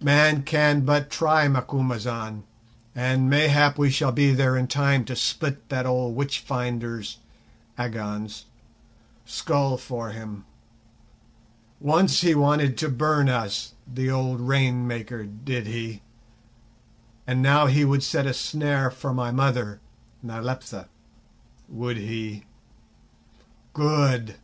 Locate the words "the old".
13.86-14.40